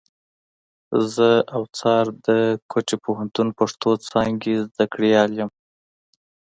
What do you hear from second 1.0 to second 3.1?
زه اوڅار د کوټي